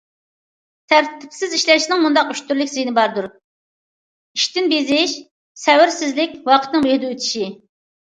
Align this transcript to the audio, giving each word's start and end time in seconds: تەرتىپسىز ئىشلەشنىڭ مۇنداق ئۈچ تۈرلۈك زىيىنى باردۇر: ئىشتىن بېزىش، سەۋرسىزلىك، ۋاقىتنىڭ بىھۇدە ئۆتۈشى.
تەرتىپسىز 0.93 1.53
ئىشلەشنىڭ 1.57 2.01
مۇنداق 2.05 2.31
ئۈچ 2.33 2.41
تۈرلۈك 2.49 2.73
زىيىنى 2.73 2.95
باردۇر: 2.97 3.29
ئىشتىن 4.41 4.73
بېزىش، 4.75 5.17
سەۋرسىزلىك، 5.69 6.39
ۋاقىتنىڭ 6.53 6.91
بىھۇدە 6.91 7.17
ئۆتۈشى. 7.17 7.57